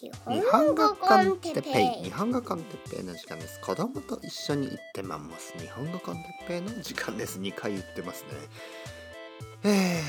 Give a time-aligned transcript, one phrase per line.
[0.00, 0.12] 日
[0.52, 2.04] 本語 con テッペイ。
[2.04, 3.60] 日本語 con テッペイの時間です。
[3.60, 5.52] 子供と一緒に行ってまんます。
[5.58, 7.40] 日本語 con テッペイの時間です。
[7.40, 8.28] 2回言ってますね。
[9.64, 10.00] え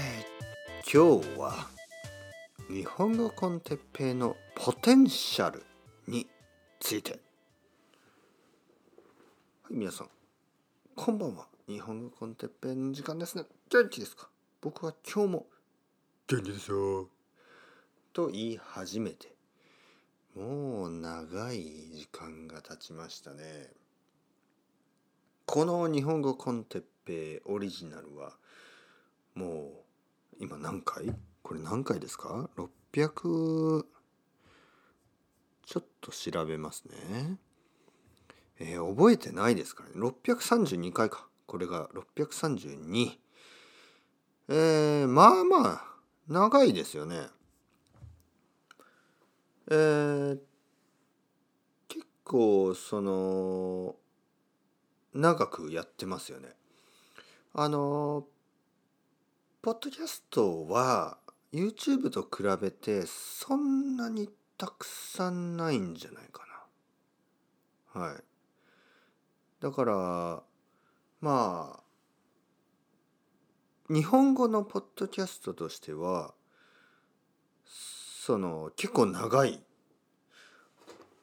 [0.84, 1.70] ー、今日は
[2.70, 5.64] 日本語 con テッペイのポテンシャル
[6.08, 6.28] に
[6.80, 7.14] ついて。
[7.14, 7.22] はい
[9.72, 10.10] 皆さん。
[10.96, 11.48] こんばんは。
[11.68, 13.46] 日本語 con テッペイの時間ですね。
[13.72, 14.30] 元気ですか？
[14.62, 15.48] 僕は今日も
[16.28, 17.10] 元気ですよ。
[18.14, 19.39] と言い始めて。
[20.36, 23.72] もう長い時間が経ちましたね。
[25.46, 28.34] この日本語コンテッペオリジナルは
[29.34, 29.72] も
[30.40, 31.14] う今何回？
[31.42, 32.50] これ何回ですか
[32.94, 33.86] ?600
[35.66, 37.38] ちょっと調べますね。
[38.60, 39.96] えー、覚えてないですからね。
[39.96, 41.28] 632回か。
[41.48, 43.18] これが632
[44.50, 45.84] えー、まあまあ
[46.28, 47.28] 長いですよね。
[49.72, 50.40] えー、
[51.88, 53.96] 結構その
[55.14, 56.50] 長くやってますよね。
[57.54, 58.26] あの
[59.62, 61.20] ポッドキャストは
[61.54, 66.44] YouTube と比べてそんなにたくさんないんじゃないか
[67.94, 68.02] な。
[68.02, 68.16] はい。
[69.60, 70.44] だから
[71.22, 76.34] まあ日本語のポッドキャストとしては
[78.22, 79.62] その結構長い。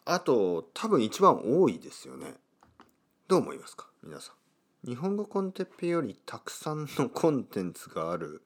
[0.07, 2.33] あと多分一番多いですよね。
[3.29, 3.87] どう思いますか？
[4.03, 4.33] 皆さ
[4.85, 4.89] ん。
[4.89, 8.41] 日本語コンテッペよりたくさんのコンテンツがある。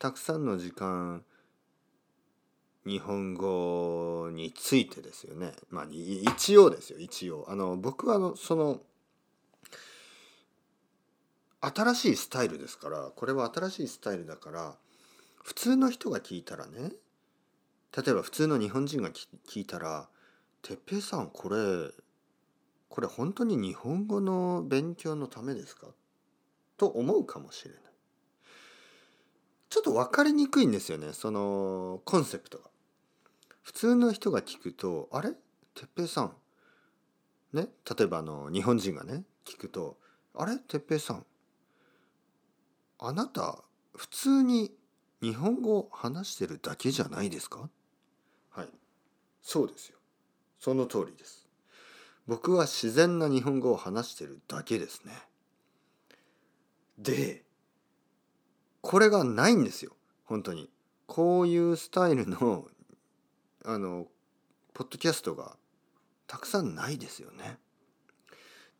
[0.00, 1.22] たくさんの時間
[2.84, 5.52] 日本語についてですよね。
[5.70, 7.46] まあ一応ですよ一応。
[7.48, 8.80] あの僕はその
[11.60, 14.74] 新しいスタイルですからこれは新しいスタイルだから
[15.44, 16.90] 普通の人が聞いたらね
[17.96, 20.08] 例えば普通の日本人が聞いたら
[20.62, 21.90] 「哲平さんこれ
[22.88, 25.88] これ本当に日本語の勉強のためですか?」
[26.76, 27.82] と思うかもしれない。
[29.70, 32.70] ちょっと分かりにくいんですよねそのコンセプトが。
[33.62, 35.34] 普通の人が聞くと「あれ？
[35.74, 36.36] 哲平さん」
[37.52, 37.68] ね？
[37.98, 39.98] 例えばあの日本人がね聞くと
[40.34, 40.58] 「あれ？
[40.58, 41.26] 哲平さん
[42.98, 43.62] あなた
[43.94, 44.74] 普通に
[45.20, 47.68] 日本語を話してるだけじゃないですか?」
[49.42, 49.98] そうですよ。
[50.58, 51.48] その通りです。
[52.26, 55.12] 僕は自然な日本語を話してるだけですね。
[56.98, 57.44] で
[58.80, 59.92] これがないんですよ。
[60.24, 60.70] 本当に。
[61.06, 62.66] こういうスタイルの
[63.64, 64.06] あの
[64.74, 65.56] ポッドキャストが
[66.26, 67.58] たくさんないですよね。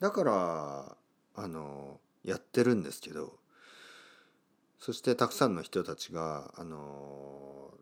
[0.00, 0.96] だから
[1.34, 3.38] あのやってるんですけど
[4.78, 7.72] そしてたくさんの人たちがあの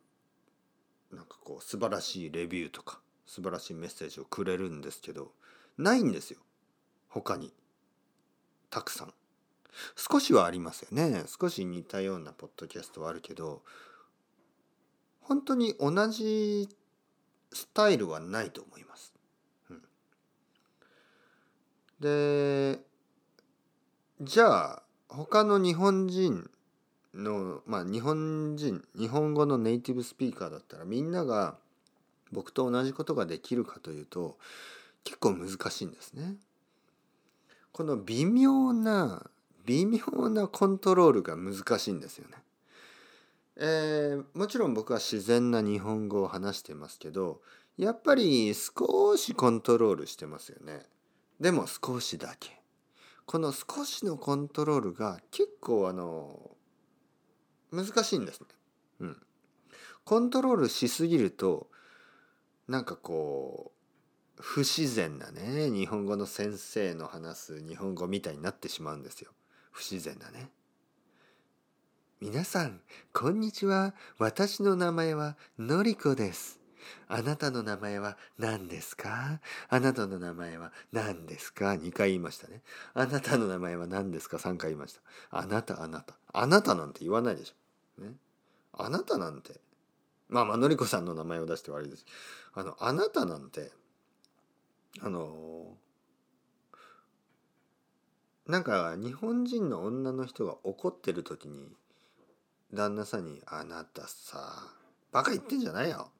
[1.12, 5.32] なんかこう素晴らしいレビューとか素晴らしいメッセージをくれるんですけど
[5.78, 6.38] ないんですよ。
[7.08, 7.52] 他に。
[8.70, 9.14] たくさん。
[9.94, 11.24] 少しはありますよね。
[11.26, 13.62] 少し似たようなポッドキャストはあるけど
[15.20, 16.68] 本当に同じ
[17.52, 19.12] スタイルはないと思います。
[19.70, 19.82] うん、
[22.00, 22.80] で
[24.20, 26.50] じゃあ他の日本人
[27.16, 31.56] のまあ日本人日本語のネイティブスピーカーだったらみんなが
[32.32, 34.36] 僕と同じことができるかというと
[35.04, 36.34] 結構難しいんですね。
[37.72, 39.30] この微妙な
[39.66, 42.36] 微妙なコントロールが難しいんですよね。
[43.56, 47.40] えー、もちろん僕は自然な日本語を話してますけど
[47.78, 50.86] やっぱり少しコントロールしてますよね。
[51.40, 52.60] でも少しだけ。
[53.26, 56.56] この少しのコントロールが結構あの
[57.72, 58.46] 難しいんですね。
[59.00, 59.16] うん。
[60.04, 61.68] コントロールしすぎると
[62.68, 63.72] なんかこ
[64.38, 69.32] う不自然なね日本語の先生の話す日本語みたいになってしまうんですよ。
[69.72, 70.50] 不自然なね。
[72.20, 72.80] 皆さん
[73.12, 73.94] こんにちは。
[74.18, 76.65] 私の名前はのりこです。
[77.08, 79.40] あなたの名前は何ですか？
[79.68, 82.62] あなたの名前は何ですか ?2 回言いましたね。
[82.94, 85.00] あなたの名前は何ですか ?3 回言いました。
[85.30, 86.14] あなた、あなた。
[86.32, 88.02] あなたなんて言わないでしょ。
[88.02, 88.14] ね？
[88.72, 89.60] あなたなんて。
[90.28, 92.04] まあまあ、のりこさんの名前を出して悪いです。
[92.54, 93.70] あの、あなたなんて、
[95.00, 95.76] あの
[98.46, 101.68] なんか日本人の女の人が怒ってる時に
[102.72, 104.72] 旦那さんに「あなたさ
[105.12, 106.10] バカ言ってんじゃないよ」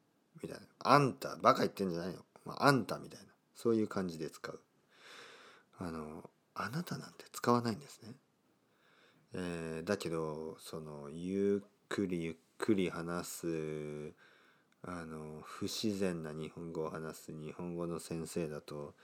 [0.41, 3.27] みたいな「あんたバカ言ってんじゃないよ」まあ、あんたみたいな。
[3.57, 4.59] そういう感じで使う。
[5.79, 8.13] あのあなたなんて使わないんですね、
[9.33, 14.13] えー、だけどそのゆっくりゆっくり話す
[14.83, 18.95] あの不自然な日本語を話す日本語の先生だと、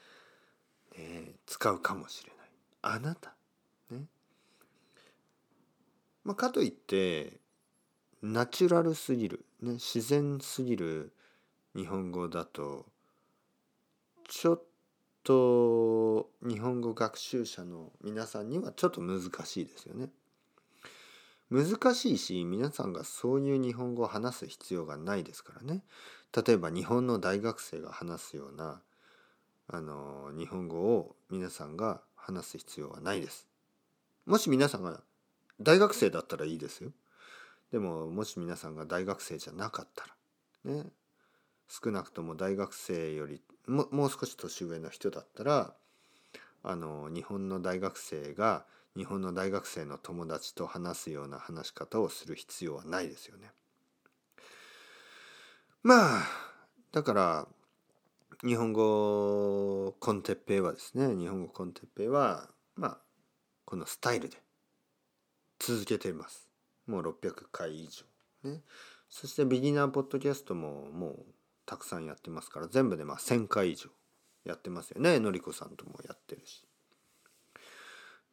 [0.98, 2.50] ね、使うかもしれない。
[2.82, 3.36] あなた。
[3.92, 4.06] ね。
[6.24, 7.40] まあ、かといって
[8.22, 11.12] ナチュラルすぎる、ね、自然すぎる。
[11.76, 12.86] 日本語だと
[14.30, 14.64] ちょっ
[15.24, 20.10] と日本語学習者の皆さんにはちょっと難しいですよね。
[21.50, 25.84] 難しいし皆さんがそういう日本語を話す必要がないですからね。
[26.36, 28.82] 例えば日本の大学生が話すような
[29.68, 33.48] あの日本語を皆さんが話す必要はないです。
[34.26, 35.02] もし皆さんが
[35.62, 36.92] 大学生だったらいいですよ。
[37.72, 40.06] でももし皆さんが大学生じゃなかった
[40.66, 40.86] らね
[41.74, 45.74] 少なくとも大学生よりももう少し年上の人だったら
[46.62, 48.66] あの日本の大学生が
[48.96, 53.50] 日本の大学生の友達と話すような話し方をする必要はないですよね。
[55.82, 56.24] まあ
[56.92, 57.48] だから
[58.46, 62.98] 日本語コンテッペイはですね日本語コンテッペイはまあ
[63.66, 64.38] このスタイルで
[65.58, 66.48] 続けています。
[66.86, 68.06] もう600回以上。
[68.52, 68.62] ね。
[69.10, 71.26] そしてビギナーポッドキャストももう
[71.66, 73.90] たくさんやってますから全部でまあ1,000回以上
[74.46, 75.20] やってますよね。
[75.20, 76.66] のりこさんともやってるし。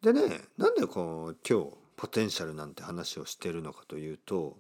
[0.02, 4.56] でねなんでこう今日ポテンシャルなんて話をしてるのかというと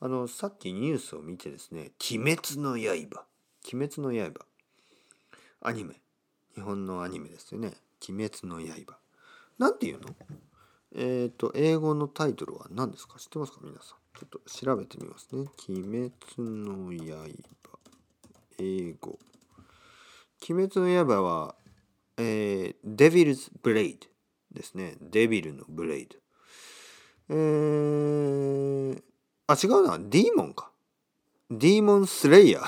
[0.00, 3.24] あのさっきニュースを見てですね「鬼滅の刃」
[3.72, 4.44] 「鬼滅の刃」
[5.62, 6.00] アニメ。
[6.54, 7.74] 日本のアニメですよね
[8.08, 8.98] 「鬼滅の刃」
[9.58, 10.14] なんていうの？
[10.92, 13.18] えっ、ー、と英語のタイトルは何ですか？
[13.18, 13.60] 知ってますか？
[13.62, 14.00] 皆さん。
[14.18, 17.28] ちょっと調べてみますね「鬼滅の刃」
[18.60, 19.18] 英語
[20.48, 21.54] 鬼滅の刃は、
[22.18, 24.06] えー、 Devil's Blade
[24.52, 24.96] ですね。
[25.00, 26.16] Devil の Blade。
[27.28, 29.02] えー、
[29.46, 29.98] あ、違うな。
[29.98, 30.70] Demon か。
[31.50, 32.66] ディーモンスレイヤー。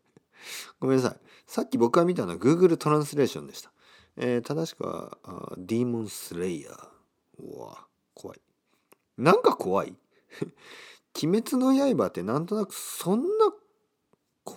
[0.80, 1.20] ごめんなさい。
[1.46, 3.72] さっき僕が見たのは Google トランスレーションでした。
[4.16, 5.18] えー、正しくは
[5.58, 6.88] ディーモンスレイヤー。
[7.38, 8.40] うわ、怖い。
[9.18, 9.94] なんか怖い。
[11.22, 13.52] 鬼滅の刃ってなんとなくそんな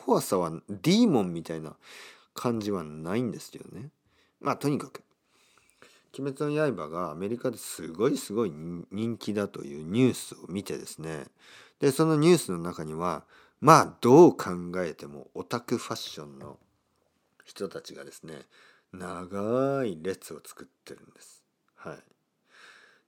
[0.10, 1.76] 怖さはディーモンみたいな
[2.34, 3.92] 感じはないんですよね。
[4.42, 5.04] まあとにかく
[6.18, 11.28] 「鬼滅の刃」がアメリカですごいすごい人気だというニュースを見てですね
[11.78, 13.24] でそのニュースの中には
[13.62, 16.58] まあどう考えてもオタクファッションの
[17.46, 18.48] 人たちがですね
[18.92, 21.44] 長い列を作ってるんです。
[21.76, 22.00] はい、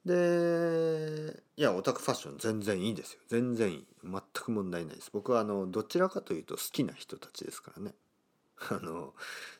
[0.05, 3.19] でいやオタクファッション全然いいですよ。
[3.27, 3.87] 全然いい。
[4.03, 5.11] 全く問題ないです。
[5.13, 7.93] 僕はあのどちらかというと好きな人たちですからね。
[8.69, 9.13] あの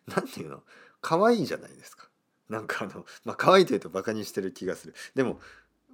[0.07, 0.63] 何て言うの？
[1.01, 2.09] 可愛いじゃないですか。
[2.49, 4.95] なんかあのまあ可愛いというとバカにしてる気がする。
[5.15, 5.39] でも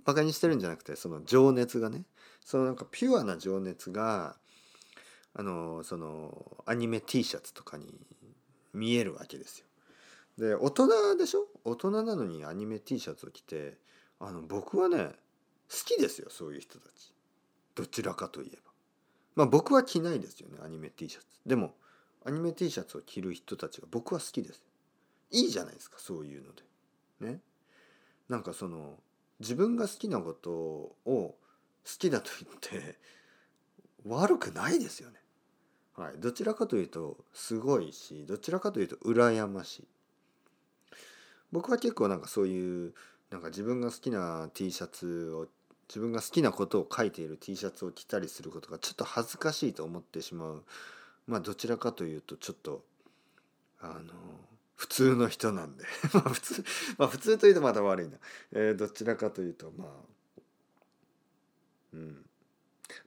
[0.05, 2.05] バカにしてるんじゃなくてその情熱がね。
[2.45, 4.38] そのなんかピュアな情熱が
[5.33, 7.94] あのそのアニメ T シャツとかに
[8.73, 9.65] 見えるわけですよ。
[10.38, 11.47] で大人でしょ？
[11.65, 13.77] 大人なのにアニメ T シャツを着て
[14.19, 15.12] あの僕はね
[15.69, 17.14] 好きですよそういう人たち。
[17.75, 18.62] どちらかといえば。
[19.36, 21.25] まあ僕は着ないですよねアニメ T シャツ。
[21.46, 21.75] でも
[22.25, 24.64] アニメ T シャツを着る人たちが僕は好きです。
[25.31, 26.64] いいじゃないですかそういうので。
[27.31, 27.40] ね。
[28.30, 28.96] なんかその
[29.40, 31.38] 自分が好きなことを好
[32.00, 32.98] きだと言って
[34.06, 35.19] 悪くないですよね。
[35.96, 36.14] はい。
[36.19, 39.88] どちらかというとすごいしどちらかというと羨ましい。
[41.52, 42.94] 僕は結構なんかそういう
[43.30, 45.48] なんか自分が好きな T シャツを
[45.90, 50.64] 自分が好きなことを書いている T シャツを着たりすることがちょっと恥ずかしいと思ってしまう。
[51.28, 52.84] まあどちらかというとちょっと
[53.81, 54.14] あの
[54.76, 55.86] 普通の人なんで。
[56.14, 56.64] まあ普通
[56.98, 58.18] まあ普通というとまた悪いな、
[58.52, 60.42] えー、どちらかというとまあ
[61.94, 62.26] うん。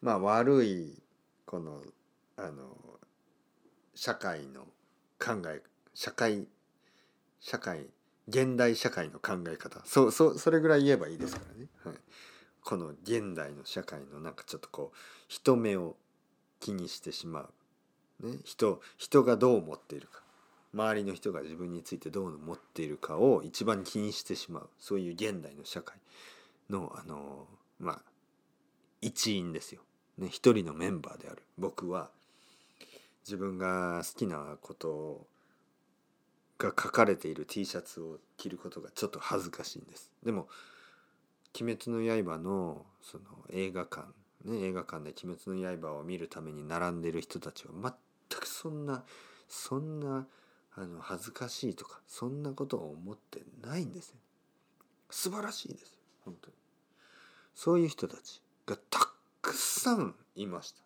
[0.03, 1.03] まあ悪い
[1.47, 1.83] この
[2.37, 2.77] あの
[3.95, 4.67] 社会の
[5.19, 5.63] 考え
[5.95, 6.47] 社会
[7.41, 7.87] 社会
[8.31, 9.81] 現代社会の考え方。
[9.85, 11.95] そうそうそれぐらい言えばいいですからね、はい、
[12.63, 14.97] この現代の社会のなんかちょっとこう
[15.29, 15.97] 人目を
[16.61, 17.49] 気にしてしま
[18.23, 20.23] う、ね、人人がどう思っているか。
[20.73, 24.69] 周りの人が自分についてどう思っているかを一番気にしてしまう。
[24.79, 25.97] そういう現代の社会
[26.69, 27.47] のあの
[27.81, 28.03] まあ
[29.01, 29.81] 一員ですよ、
[30.19, 31.43] ね、一人のメンバーである。
[31.59, 32.11] 僕は
[33.25, 35.27] 自分が好きなことを
[36.61, 40.13] が書かれている T シャツを着ることがちょっと恥ずかしいんです。
[40.23, 40.49] でも
[41.61, 44.07] 「鬼滅の刃の」その映画館
[44.45, 47.73] ね映画館で「鬼滅の刃」を見るために並んでる人たちは
[48.29, 49.05] 全くそんな
[49.49, 50.29] そんな
[50.75, 54.17] あの恥ずかしいとかそんなことを思ってないんですよ。
[55.11, 55.93] 素晴らしいです。
[55.93, 56.55] よ本当に。
[57.55, 59.13] そういう人たちがた
[59.43, 60.83] くさんいました。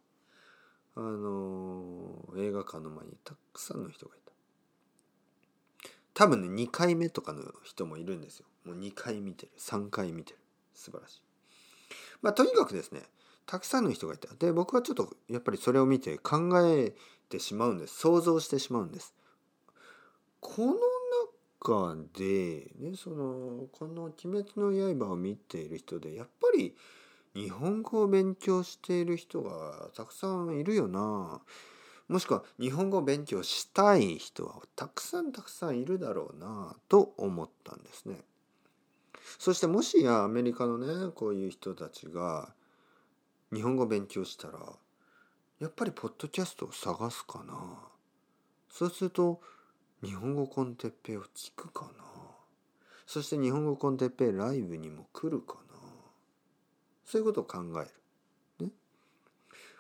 [0.96, 4.23] あの映画館の前にたくさんの人がいた
[6.14, 8.46] 多分ね2回目とかの人もいるんですよ。
[8.64, 9.52] もう2回見てる。
[9.58, 10.38] 3回見てる。
[10.74, 11.22] 素晴らしい。
[12.22, 13.02] まあとにかくですね
[13.46, 16.94] たくさんの人がいたで僕はちょっとやっぱりそれを見て考え
[17.28, 17.96] てしまうんです。
[17.96, 19.14] 想像してしまうんです。
[20.40, 20.74] この
[21.62, 26.76] 中で、ね、そのこの「鬼滅の刃」を見ている人でやっぱり
[27.34, 31.42] 日本語を勉強している人がたくさんいるよな。
[32.08, 38.20] もしくは日本語を勉強したい人はたくさんたくさんいるだろうなと思ったんですね。
[39.38, 42.52] そしてもしやアメリカのねこういう人たちが
[43.52, 44.58] 日本語を勉強したら
[45.60, 47.54] やっぱりポッドキャストを探すかな
[48.68, 49.40] そうすると
[50.04, 52.04] 日本語コンテッペイを聞くかな
[53.06, 55.74] そして日本語コンテッペイライブにも来るかな
[57.04, 58.66] そういうことを考える。
[58.66, 58.72] ね、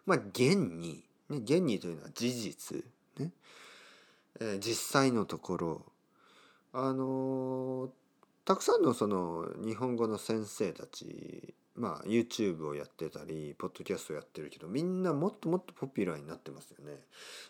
[0.06, 2.84] まあ現に、ね、現にというのは事実、
[3.18, 3.30] ね。
[4.40, 5.82] えー、実際のところ。
[6.72, 7.90] あのー、
[8.44, 16.98] たくさんのその日本語の先生たちまあ YouTube をやってたりポッドキャストやってるけどみんなもっともっとポピュラーになってますよね。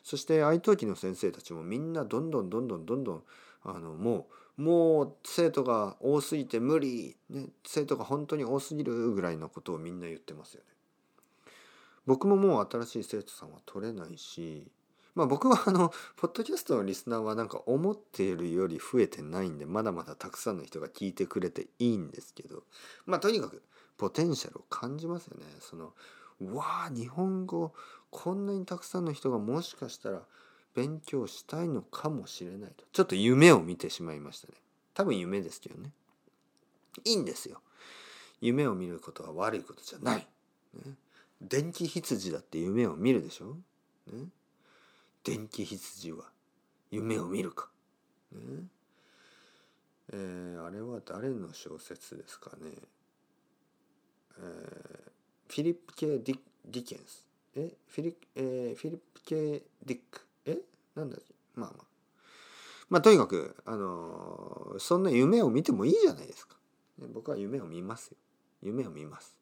[0.02, 3.22] そして愛登記の先生たちもみんなどんどんどんどんどんどん
[3.64, 4.26] あのも
[4.58, 10.73] うもう生徒が多すぎて無理、ね、生徒が本当に多すぎるぐらいのことをみんな言ってますよね。
[12.06, 14.70] 僕ももう新しい生徒さんは取れないし
[15.14, 22.64] まあ僕はあのポッドキャストのリスナーはなんか思っているより増えてないんでまだまだたくさんの人が聞いてくれていいんですけど
[23.06, 23.62] まあとにかく
[23.96, 25.44] ポテンシャルを感じますよね。
[25.60, 25.92] その
[26.52, 27.72] わあ日本語
[28.10, 30.22] こんなにたくさんの人がもしかしたら
[30.74, 34.54] 勉強したいのかもしれないとちょっと夢を見てしまいましたね。
[34.94, 35.92] 多分夢ですけどね。
[37.04, 37.60] いいんですよ。
[38.40, 40.26] 夢を見ることは悪いことじゃない。
[40.74, 40.94] ね、
[41.40, 43.56] 電気羊だって夢を見るでしょ？
[44.12, 44.28] ね、
[45.24, 46.24] 電気羊は
[46.90, 47.68] 夢を見るか？
[48.32, 48.40] ね？
[50.12, 52.70] えー、あれは誰の小説ですかね？
[54.38, 54.44] えー、
[55.48, 57.26] フィリップ・ケディ・ディケンス。
[57.56, 57.72] え？
[57.88, 60.26] フィリ,、えー、フィリップ・ケディック。
[60.46, 60.58] え？
[60.94, 61.34] なんだっけ？
[61.54, 61.84] まあまあ。
[62.90, 66.56] まあとにかくあのー、そんな夢を見てもいいじゃないですか。
[67.12, 68.16] 僕は夢を見ますよ。
[68.62, 69.36] 夢を見ます。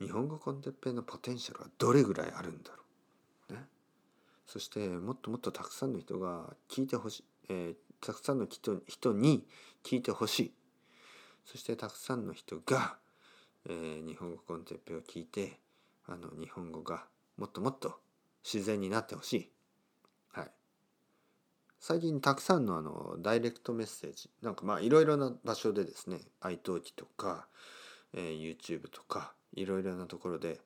[0.00, 2.82] 日本語コンテッペのポテンシャルはどれぐらいあるんだろ
[3.50, 3.52] う。
[3.54, 3.66] ね。
[4.46, 9.46] そしてもっともっとたくさんの人が聞いてほしい、えー、たくさんの人に
[9.82, 10.54] 聞いてほしい。
[11.44, 12.96] そしてたくさんの人が
[13.68, 15.58] えー、日本語コンテッペを聞いて
[16.06, 17.98] あの日本語がもっともっと
[18.44, 19.50] 自然になってほしい。
[20.32, 20.50] はい。
[21.80, 24.30] 最近たくさんのあのダイレクトメッセージ。
[24.40, 27.48] なんかまあいろいろな場所でですね愛登記とか、
[28.14, 30.60] えー、YouTube とかいろいろなところで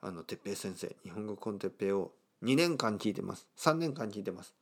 [0.00, 3.46] あの哲平先生日本語コンテッペイを2年間聞いてます。
[3.58, 4.54] 3年間聞いてます。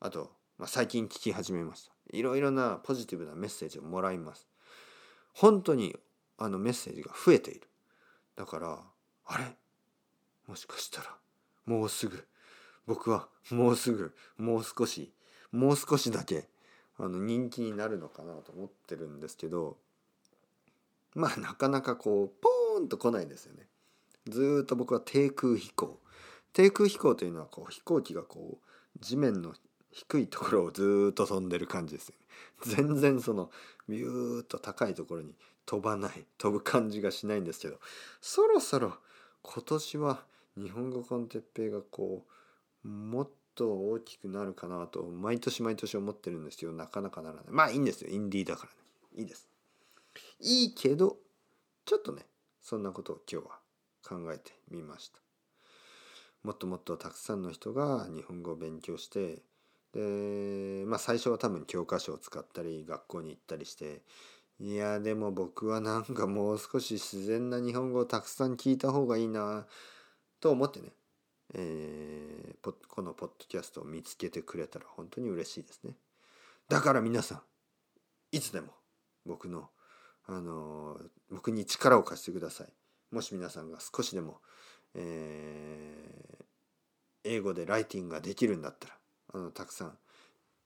[0.00, 1.92] あと、まあ、最近聞き始めました。
[2.10, 4.46] いろいろなポジティブなメッセージをもらいます。
[5.32, 5.96] 本当に
[6.38, 7.68] あのメッセージが増えている。
[8.36, 8.78] だから
[9.26, 9.44] あれ？
[10.46, 11.14] もしかしたら
[11.66, 12.26] もうすぐ。
[12.86, 15.12] 僕はもうすぐもう少し
[15.52, 16.48] もう少しだけ
[16.98, 19.76] あの人気になるのかなと思ってるんですけど
[21.14, 23.66] まあなかなかこうポーンと来ないですよね。
[24.28, 26.00] ずっと僕は低空飛行。
[26.52, 29.54] 低空飛行というのはこう飛行機がこう地面の
[29.90, 32.22] 低いところをずっと飛んでる感じですよね。
[32.64, 33.50] 全然その
[33.88, 35.34] ビューッと高いところに
[35.66, 37.78] 飛ばない飛ぶ感じがしないんですけど
[38.20, 38.94] そろそろ
[39.42, 40.24] 今年は
[40.56, 42.24] 日本語コンテッペイがこ
[42.84, 47.44] うもっと大きくなるかなと毎年毎年思ってるんですけどなかなかならない。
[47.48, 48.10] まあいいんですよ。
[48.10, 48.76] インディーだからね。
[49.16, 49.48] いいです。
[50.40, 51.16] いいけど
[51.84, 52.26] ちょっとね
[52.62, 53.58] そんなことを今日は
[54.02, 55.18] 考えてみました
[56.42, 59.42] もっともっとたくさんの人が日本語を勉強して
[59.92, 64.02] でまあ最初は多分教科書を使ったり学校に行ったりして
[64.58, 69.66] いやでも僕はなんかもう少し自然な日本語をたくさん聞いた方がいいな
[70.40, 70.92] と思ってね、
[71.54, 75.94] えー、このポッドキャストを見つけてくれたら本当に嬉しいですね。
[76.68, 77.42] だから皆さん
[78.30, 78.68] いつでも
[79.26, 79.68] 僕の
[80.26, 81.00] あの、
[81.30, 82.72] 僕に力を貸してください。
[83.12, 84.40] もし皆さんが少しでも、
[84.94, 88.94] えー、英語でライティングができるんだったら
[89.34, 89.92] あのたくさん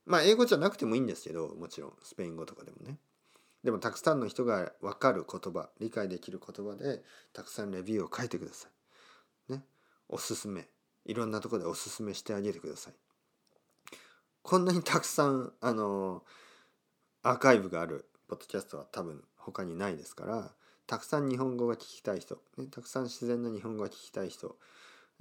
[0.05, 2.97] まあ英語じゃなくてもいいんですけどもちろんスペイン語とかでもね
[3.63, 8.69] でもたくさんの人が分かる言葉理解できる言葉でたくさんレビューを書いてくださ
[9.49, 9.53] い。
[9.53, 9.63] ね。
[10.07, 10.69] おすすめ
[11.05, 12.93] いろんなとこでおすすめしてあげてください。
[14.41, 16.23] こんなにたくさんあの
[17.23, 20.51] アーカイブがあるポッドキャストは多分他にないですから
[20.85, 24.55] たくさん日本語が聞きたい人、ね、たくさん自然な日本語が聞きたい人、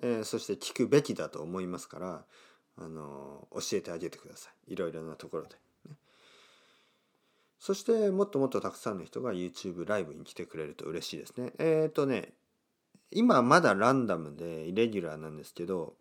[0.02, 2.24] えー、そして聞くべきだと思いますから
[2.78, 4.74] あの教えてあげてください。
[4.74, 5.56] いろいろなところで、
[5.88, 5.96] ね、
[7.58, 11.52] そしてもっともっとたくさんの人が YouTube ライブに来てくれると嬉しいですね。
[11.58, 12.34] えっ、ー、とね
[13.10, 15.94] 今まだランダムでイレギュラーなんですけど、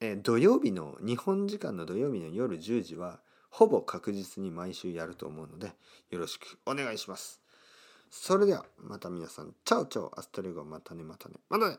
[0.00, 5.68] えー、土曜日の日本時間の土曜日の夜10時はほぼ確実に毎週やると思うので
[6.10, 7.40] よろしくお願いします。
[8.10, 9.54] それではまた皆さん。
[9.64, 10.64] Ciao ciao。Hasta luego。
[10.64, 11.36] またねまたね。
[11.48, 11.78] またね。